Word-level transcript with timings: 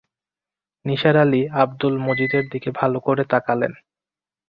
নিসার 0.85 1.15
আলি 1.17 1.41
আব্দুল 1.61 1.95
মজিদের 1.99 2.43
দিকে 2.49 2.69
ভালো 2.71 2.97
করে 2.99 3.23
তাকালেন। 3.31 3.73